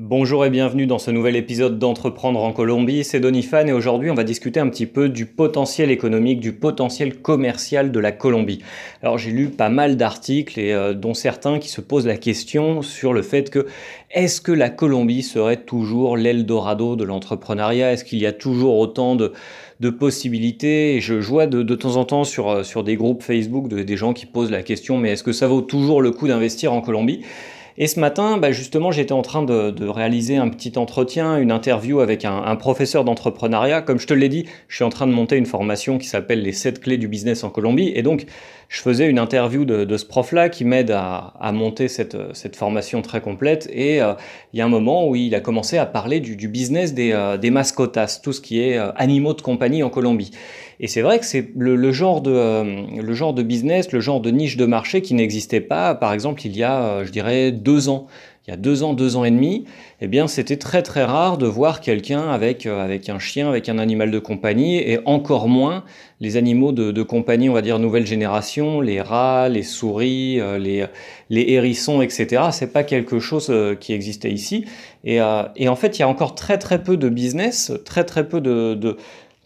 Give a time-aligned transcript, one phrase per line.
[0.00, 4.14] Bonjour et bienvenue dans ce nouvel épisode d'Entreprendre en Colombie, c'est Donifan et aujourd'hui on
[4.14, 8.60] va discuter un petit peu du potentiel économique, du potentiel commercial de la Colombie.
[9.02, 12.80] Alors j'ai lu pas mal d'articles et euh, dont certains qui se posent la question
[12.80, 13.66] sur le fait que
[14.12, 17.92] est-ce que la Colombie serait toujours l'Eldorado de l'entrepreneuriat?
[17.92, 19.32] Est-ce qu'il y a toujours autant de,
[19.90, 20.94] possibilités?
[20.94, 24.12] Et je, vois de, temps en temps sur, euh, sur des groupes Facebook des gens
[24.12, 27.22] qui posent la question mais est-ce que ça vaut toujours le coup d'investir en Colombie?
[27.80, 32.00] Et ce matin, bah, justement, j'étais en train de, réaliser un petit entretien, une interview
[32.00, 33.82] avec un, professeur d'entrepreneuriat.
[33.82, 36.42] Comme je te l'ai dit, je suis en train de monter une formation qui s'appelle
[36.42, 37.92] les 7 clés du business en Colombie.
[37.94, 38.26] Et donc,
[38.68, 42.16] je faisais une interview de, ce prof-là qui m'aide à, monter cette,
[42.56, 43.68] formation très complète.
[43.72, 44.14] Et euh,
[44.52, 47.38] il y a un moment où il a commencé à parler du, business des, euh,
[47.50, 50.32] mascotas, tout ce qui est euh, animaux de compagnie en Colombie.
[50.80, 54.20] Et c'est vrai que c'est le, genre de, euh, le genre de business, le genre
[54.20, 57.50] de niche de marché qui n'existait pas, par exemple, il y a, je dirais,
[57.88, 58.06] ans.
[58.46, 59.66] Il y a deux ans, deux ans et demi,
[60.00, 63.68] eh bien, c'était très très rare de voir quelqu'un avec, euh, avec un chien, avec
[63.68, 65.84] un animal de compagnie, et encore moins
[66.20, 70.86] les animaux de, de compagnie, on va dire nouvelle génération, les rats, les souris, les,
[71.28, 72.44] les hérissons, etc.
[72.50, 74.64] C'est pas quelque chose qui existait ici.
[75.04, 75.18] Et,
[75.56, 78.40] et, en fait, il y a encore très très peu de business, très très peu
[78.40, 78.96] de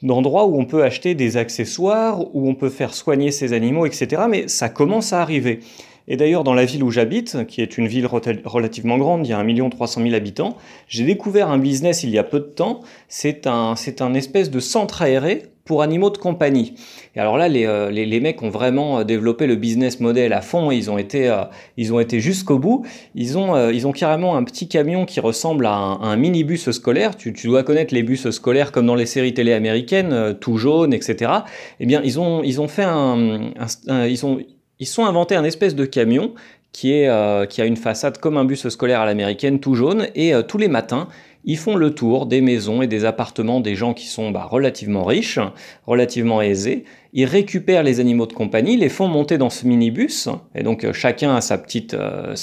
[0.03, 4.23] d'endroits où on peut acheter des accessoires, où on peut faire soigner ses animaux, etc.
[4.29, 5.61] Mais ça commence à arriver.
[6.09, 9.33] Et d'ailleurs, dans la ville où j'habite, qui est une ville relativement grande, il y
[9.33, 10.57] a 1 300 000 habitants,
[10.89, 12.81] j'ai découvert un business il y a peu de temps.
[13.09, 16.75] C'est un, c'est un espèce de centre aéré pour animaux de compagnie.
[17.15, 20.33] Et alors là, les, euh, les, les, mecs ont vraiment euh, développé le business model
[20.33, 20.71] à fond.
[20.71, 21.45] Ils ont été, euh,
[21.77, 22.85] ils ont été jusqu'au bout.
[23.15, 27.17] Ils ont, ils ont carrément un petit camion qui ressemble à un, un minibus scolaire.
[27.17, 30.93] Tu, tu, dois connaître les bus scolaires comme dans les séries télé américaines, tout jaune,
[30.93, 31.31] etc.
[31.79, 33.53] Eh bien, ils ont, ils ont fait un,
[33.89, 34.41] ils ont,
[34.83, 36.33] ils sont inventé un espèce de camion
[36.73, 40.33] qui, est, qui a une façade comme un bus scolaire à l'américaine, tout jaune, et
[40.49, 41.09] tous les matins,
[41.45, 45.05] ils font le tour des maisons et des appartements des gens qui sont bah, relativement
[45.05, 45.41] riches,
[45.87, 46.85] relativement aisés.
[47.15, 50.93] Ils récupèrent les animaux de compagnie, les font monter dans ce minibus, et donc euh,
[50.93, 52.35] chacun a sa petite, euh,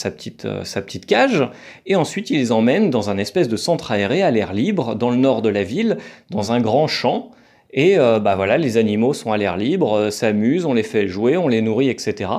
[0.46, 1.48] euh, sa petite cage,
[1.86, 5.10] et ensuite ils les emmènent dans un espèce de centre aéré à l'air libre, dans
[5.10, 5.98] le nord de la ville,
[6.30, 7.32] dans un grand champ,
[7.72, 11.48] et bah voilà, les animaux sont à l'air libre, s'amusent, on les fait jouer, on
[11.48, 12.32] les nourrit, etc.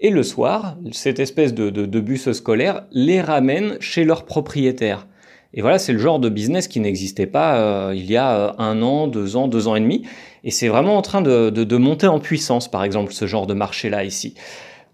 [0.00, 5.06] Et le soir, cette espèce de, de bus scolaire les ramène chez leur propriétaire.
[5.54, 8.52] Et voilà, c'est le genre de business qui n'existait pas euh, il y a euh,
[8.58, 10.02] un an, deux ans, deux ans et demi.
[10.44, 13.54] Et c'est vraiment en train de, de, monter en puissance, par exemple, ce genre de
[13.54, 14.34] marché-là ici.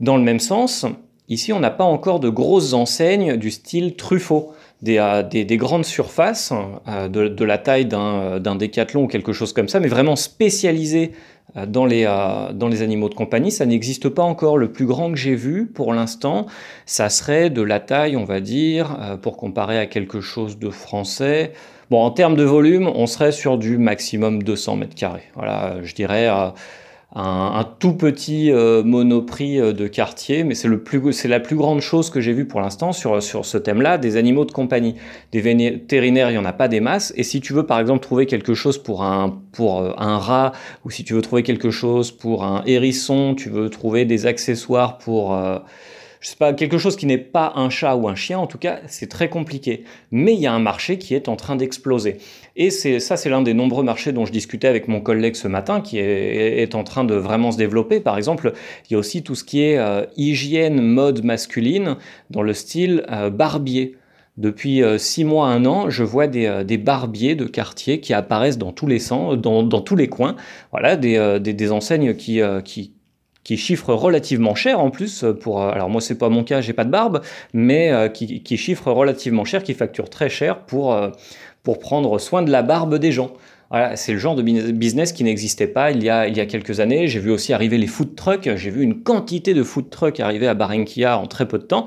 [0.00, 0.86] Dans le même sens,
[1.28, 4.52] ici, on n'a pas encore de grosses enseignes du style Truffaut.
[4.82, 6.52] Des, euh, des, des, grandes surfaces
[6.86, 11.12] de, de, la taille d'un décathlon ou quelque chose comme ça, mais vraiment spécialisées
[11.56, 13.52] euh, dans les, euh, dans les animaux de compagnie.
[13.52, 14.58] Ça n'existe pas encore.
[14.58, 16.46] Le plus grand que j'ai vu pour l'instant,
[16.86, 20.70] ça serait de la taille, on va dire, euh, pour comparer à quelque chose de
[20.70, 21.52] français.
[21.90, 25.24] Bon, en termes de volume, on serait sur du maximum 200 mètres carrés.
[25.34, 26.28] Voilà, je dirais
[27.14, 31.54] un, tout petit euh, monoprix euh, de quartier, mais c'est le plus, c'est la plus
[31.54, 34.96] grande chose que j'ai vue pour l'instant sur, sur ce thème-là, des animaux de compagnie.
[35.30, 38.00] Des vétérinaires, il n'y en a pas des masses, et si tu veux par exemple
[38.00, 40.52] trouver quelque chose pour un, pour euh, un rat,
[40.84, 44.98] ou si tu veux trouver quelque chose pour un hérisson, tu veux trouver des accessoires
[44.98, 45.38] pour
[46.24, 48.80] je pas, quelque chose qui n'est pas un chat ou un chien, en tout cas,
[48.86, 49.84] c'est très compliqué.
[50.10, 52.16] Mais il y a un marché qui est en train d'exploser.
[52.56, 55.48] Et c'est ça, c'est l'un des nombreux marchés dont je discutais avec mon collègue ce
[55.48, 58.00] matin, qui est, en train de vraiment se développer.
[58.00, 58.54] Par exemple,
[58.88, 61.96] il y a aussi tout ce qui est euh, hygiène, mode masculine,
[62.30, 63.96] dans le style euh, barbier.
[64.36, 68.58] Depuis euh, six mois, un an, je vois des, des, barbiers de quartier qui apparaissent
[68.58, 70.36] dans tous les sens, dans, dans tous les coins.
[70.72, 72.94] Voilà, des, des, des enseignes qui, qui,
[73.44, 76.84] qui chiffre relativement cher en plus pour alors moi c'est pas mon cas j'ai pas
[76.84, 77.20] de barbe
[77.52, 81.10] mais euh, qui, qui, chiffre relativement cher qui facture très cher pour euh,
[81.62, 83.32] pour prendre soin de la barbe des gens
[83.70, 86.46] voilà, c'est le genre de business qui n'existait pas il y, a, il y a
[86.46, 87.08] quelques années.
[87.08, 88.48] J'ai vu aussi arriver les food trucks.
[88.54, 91.86] J'ai vu une quantité de food trucks arriver à Barranquilla en très peu de temps.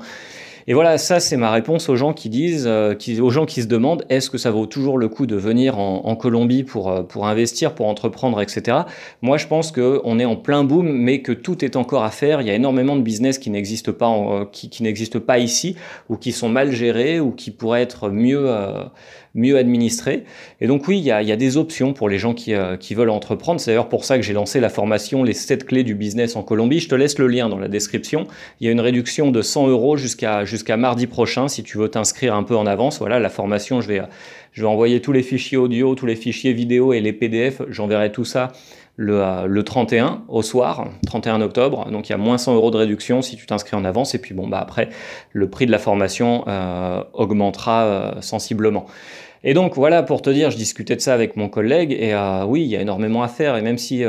[0.70, 3.66] Et voilà, ça c'est ma réponse aux gens qui disent, euh, aux gens qui se
[3.66, 7.26] demandent, est-ce que ça vaut toujours le coup de venir en, Colombie pour, euh, pour
[7.26, 8.80] investir, pour entreprendre, etc.
[9.22, 12.42] Moi je pense qu'on est en plein boom, mais que tout est encore à faire.
[12.42, 15.74] Il y a énormément de business qui n'existent pas, euh, qui n'existent pas ici,
[16.10, 18.54] ou qui sont mal gérés, ou qui pourraient être mieux,
[19.34, 20.24] mieux administrés.
[20.60, 23.60] Et donc oui, il y a, des options pour les gens qui, qui veulent entreprendre.
[23.60, 26.42] C'est d'ailleurs pour ça que j'ai lancé la formation Les 7 clés du business en
[26.42, 26.80] Colombie.
[26.80, 28.26] Je te laisse le lien dans la description.
[28.60, 31.88] Il y a une réduction de 100 euros jusqu'à jusqu'à mardi prochain si tu veux
[31.88, 32.98] t'inscrire un peu en avance.
[32.98, 34.02] Voilà, la formation, je vais,
[34.52, 37.62] je vais envoyer tous les fichiers audio, tous les fichiers vidéo et les PDF.
[37.68, 38.52] J'enverrai tout ça
[38.98, 41.90] le, le, 31 au soir, 31 octobre.
[41.90, 44.14] Donc il y a moins 100 euros de réduction si tu t'inscris en avance.
[44.14, 44.90] Et puis bon, bah après,
[45.32, 46.44] le prix de la formation
[47.14, 48.86] augmentera sensiblement.
[49.44, 51.92] Et donc voilà, pour te dire, je discutais de ça avec mon collègue.
[51.92, 52.12] Et
[52.46, 53.56] oui, il y a énormément à faire.
[53.56, 54.04] Et même si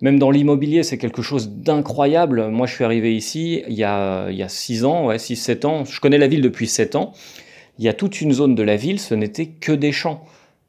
[0.00, 2.48] même dans l'immobilier, c'est quelque chose d'incroyable.
[2.48, 5.66] Moi, je suis arrivé ici il y a, il y a 6 ans, ouais, 6-7
[5.66, 5.84] ans.
[5.84, 7.12] Je connais la ville depuis 7 ans.
[7.78, 10.24] Il y a toute une zone de la ville, ce n'était que des champs.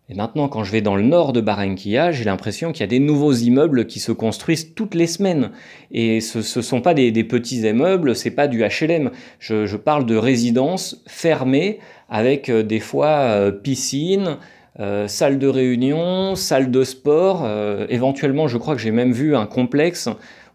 [0.09, 2.87] Et maintenant, quand je vais dans le nord de Barranquilla, j'ai l'impression qu'il y a
[2.87, 5.51] des nouveaux immeubles qui se construisent toutes les semaines.
[5.91, 9.11] Et ce ne sont pas des, petits immeubles, c'est pas du HLM.
[9.39, 14.37] Je, parle de résidences fermées avec euh, des fois euh, piscine,
[14.79, 17.41] euh, salle de réunion, salle de sport.
[17.43, 20.07] Euh, éventuellement, je crois que j'ai même vu un complexe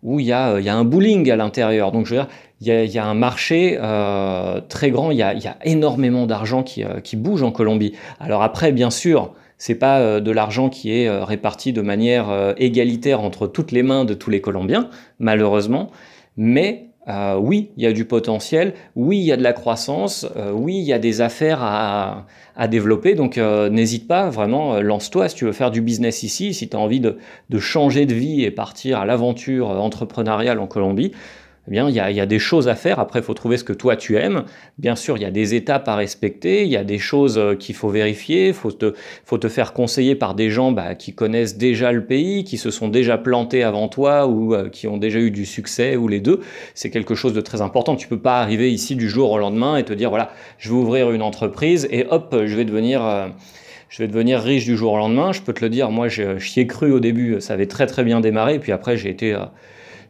[0.02, 1.92] où il y a, un bowling à l'intérieur.
[1.92, 2.28] Donc, je veux dire,
[2.62, 3.78] il y a, un marché
[4.68, 5.10] très grand.
[5.10, 7.92] Il y a, énormément d'argent qui, bouge en Colombie.
[8.18, 9.32] Alors après, bien sûr,
[9.64, 14.12] c'est pas de l'argent qui est réparti de manière égalitaire entre toutes les mains de
[14.12, 15.90] tous les Colombiens, malheureusement.
[16.36, 20.24] Mais euh, oui, il y a du potentiel, oui, il y a de la croissance,
[20.36, 22.26] euh, oui, il y a des affaires à,
[22.68, 25.28] développer, donc euh, n'hésite pas, vraiment, lance-toi.
[25.28, 27.18] Si tu veux faire du business ici, si tu as envie de,
[27.50, 31.10] de, changer de vie et partir à l'aventure entrepreneuriale en Colombie,
[31.68, 32.98] eh bien, il y, a, des choses à faire.
[32.98, 34.42] Après, il faut trouver ce que toi tu aimes.
[34.78, 37.54] Bien sûr, il y a des étapes à respecter, il y a des choses euh,
[37.54, 38.48] qu'il faut vérifier.
[38.48, 38.94] Il faut te,
[39.24, 42.72] faut te faire conseiller par des gens bah, qui connaissent déjà le pays, qui se
[42.72, 46.18] sont déjà plantés avant toi ou euh, qui ont déjà eu du succès ou les
[46.18, 46.40] deux.
[46.74, 47.94] C'est quelque chose de très important.
[47.94, 50.74] Tu peux pas arriver ici du jour au lendemain et te dire voilà, je vais
[50.74, 53.28] ouvrir une entreprise et hop, je vais devenir euh,
[53.88, 55.30] je vais devenir riche du jour au lendemain.
[55.30, 58.02] Je peux te le dire, moi, j'y ai cru au début, ça avait très très
[58.02, 59.36] bien démarré, puis après, j'ai été,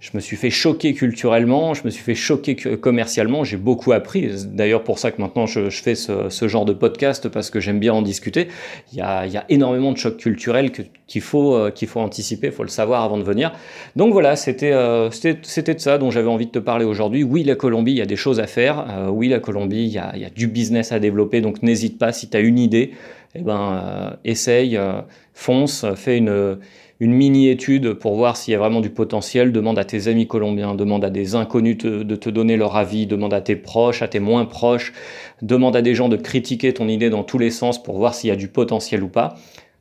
[0.02, 4.28] je me suis fait choquer culturellement, je me suis fait choquer commercialement, j'ai beaucoup appris.
[4.46, 7.94] D'ailleurs, pour ça que maintenant je, fais ce, genre de podcast parce que j'aime bien
[7.94, 8.48] en discuter.
[8.92, 10.72] Il y a, énormément de chocs culturels
[11.06, 13.52] qu'il faut, euh, qu'il faut anticiper, il faut le savoir avant de venir.
[13.94, 17.22] Donc voilà, euh, c'était de ça dont j'avais envie de te parler aujourd'hui.
[17.22, 18.84] Oui, la Colombie, il y a des choses à faire.
[18.90, 21.40] Euh, oui, la Colombie, il y a, il y a du business à développer.
[21.40, 22.90] Donc n'hésite pas, si tu as une idée,
[23.36, 24.76] eh ben, essaye,
[25.32, 26.58] fonce, fais une
[27.02, 30.76] une mini-étude pour voir s'il y a vraiment du potentiel, demande à tes amis colombiens,
[30.76, 34.20] demande à des inconnus de te donner leur avis, demande à tes proches, à tes
[34.20, 34.92] moins proches,
[35.42, 38.28] demande à des gens de critiquer ton idée dans tous les sens pour voir s'il
[38.28, 39.34] y a du potentiel ou pas,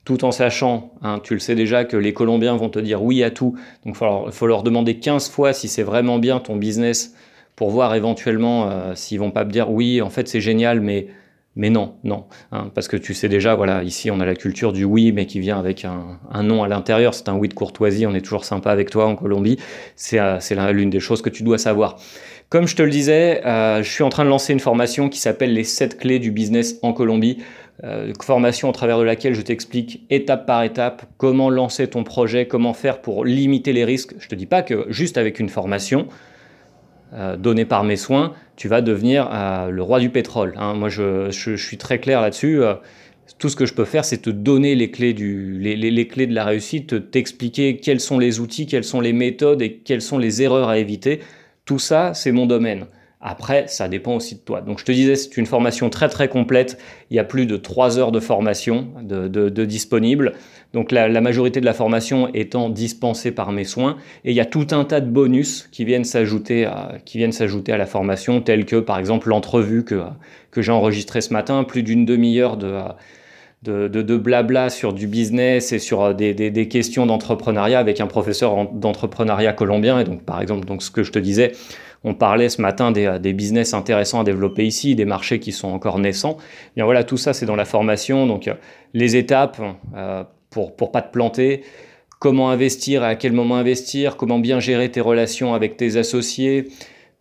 [0.04, 3.22] tout en sachant, hein, tu le sais déjà, que les Colombiens vont te dire oui
[3.22, 7.14] à tout, donc il faut, leur demander 15 fois si c'est vraiment bien ton business
[7.56, 11.06] pour voir éventuellement euh, s'ils vont pas me dire oui, en fait c'est génial, mais
[11.56, 14.72] mais non, non, hein, parce que tu sais déjà, voilà, ici on a la culture
[14.72, 17.14] du oui, mais qui vient avec un, un nom à l'intérieur.
[17.14, 19.58] C'est un oui de courtoisie, on est toujours sympa avec toi en Colombie.
[19.96, 21.98] C'est euh, l'une des choses que tu dois savoir.
[22.50, 25.20] Comme je te le disais, euh, je suis en train de lancer une formation qui
[25.20, 27.38] s'appelle les 7 clés du business en Colombie.
[27.84, 32.46] Euh, formation au travers de laquelle je t'explique étape par étape comment lancer ton projet,
[32.48, 34.14] comment faire pour limiter les risques.
[34.20, 36.08] Je te dis pas que juste avec une formation,
[37.14, 40.54] euh, donné par mes soins, tu vas devenir euh, le roi du pétrole.
[40.58, 40.76] Hein.
[40.76, 42.64] Moi, je, suis très clair là-dessus.
[42.64, 42.76] Euh,
[43.38, 46.34] tout ce que je peux faire, c'est te donner les clés, du, les, clés de
[46.34, 50.42] la réussite, t'expliquer quels sont les outils, quelles sont les méthodes et quelles sont les
[50.42, 51.20] erreurs à éviter.
[51.66, 52.86] Tout ça, c'est mon domaine.
[53.22, 54.62] Après, ça dépend aussi de toi.
[54.62, 56.80] Donc je te disais, c'est une formation très très complète.
[57.12, 60.34] Il y a plus de trois heures de formation de, disponibles.
[60.74, 63.98] Donc la, majorité de la formation étant dispensée par mes soins.
[64.26, 67.32] Et il y a tout un tas de bonus qui viennent s'ajouter à, qui viennent
[67.32, 70.02] s'ajouter à la formation, tels que par exemple l'entrevue que,
[70.50, 72.80] que j'ai enregistrée ce matin, plus d'une demi-heure de...
[73.64, 78.68] De, blabla sur du business et sur des, des, des questions d'entrepreneuriat avec un professeur
[78.74, 80.00] d'entrepreneuriat colombien.
[80.00, 81.52] Et donc, par exemple, donc ce que je te disais,
[82.04, 85.68] on parlait ce matin des, des, business intéressants à développer ici, des marchés qui sont
[85.68, 86.38] encore naissants.
[86.40, 88.26] Eh bien voilà, tout ça c'est dans la formation.
[88.26, 88.56] Donc euh,
[88.94, 89.62] les étapes
[89.96, 91.64] euh, pour pour pas te planter,
[92.20, 96.70] comment investir, à quel moment investir, comment bien gérer tes relations avec tes associés,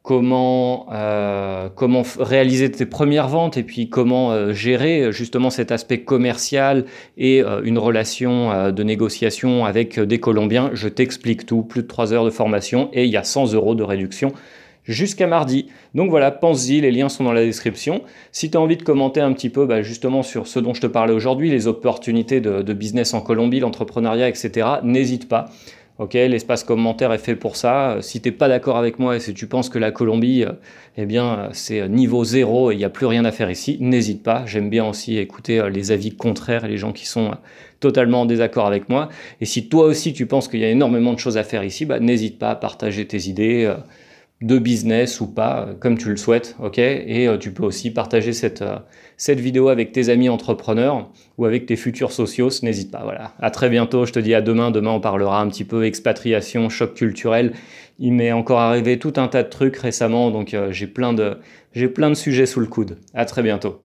[0.02, 3.58] comment euh, comment réaliser tes premières ventes?
[3.58, 6.86] Et puis comment gérer justement cet aspect commercial
[7.18, 10.70] et une relation de négociation avec des Colombiens?
[10.72, 13.74] Je t'explique tout, plus de 3 heures de formation et il y a 100 euros
[13.74, 14.32] de réduction
[14.90, 15.68] jusqu'à mardi.
[15.94, 18.02] Donc voilà, pense-y, les liens sont dans la description.
[18.32, 20.80] Si tu as envie de commenter un petit peu bah, justement sur ce dont je
[20.80, 25.50] te parlais aujourd'hui, les opportunités de, business en Colombie, l'entrepreneuriat, etc., n'hésite pas.
[25.98, 27.98] Ok, l'espace commentaire est fait pour ça.
[28.00, 30.52] Si t'es pas d'accord avec moi et si tu penses que la Colombie, euh,
[30.96, 34.22] eh bien, c'est niveau zéro et il n'y a plus rien à faire ici, n'hésite
[34.22, 34.44] pas.
[34.46, 37.34] J'aime bien aussi écouter euh, les avis contraires et les gens qui sont euh,
[37.80, 39.10] totalement en désaccord avec moi.
[39.42, 41.84] Et si toi aussi tu penses qu'il y a énormément de choses à faire ici,
[41.84, 43.70] bah, n'hésite pas à partager tes idées
[44.40, 46.78] de business ou pas, comme tu le souhaites, ok?
[46.78, 48.64] Et tu peux aussi partager cette,
[49.18, 53.02] cette vidéo avec tes amis entrepreneurs ou avec tes futurs sociaux, n'hésite pas.
[53.02, 53.34] Voilà.
[53.38, 54.70] À très bientôt, je te dis à demain.
[54.70, 57.52] Demain, on parlera un petit peu expatriation, choc culturel.
[57.98, 61.36] Il m'est encore arrivé tout un tas de trucs récemment, donc j'ai plein de
[61.74, 62.96] j'ai plein de sujets sous le coude.
[63.12, 63.78] À très bientôt.